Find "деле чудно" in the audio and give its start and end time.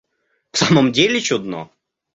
0.91-1.69